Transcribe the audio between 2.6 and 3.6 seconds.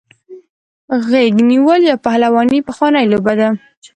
پخوانۍ لوبه ده.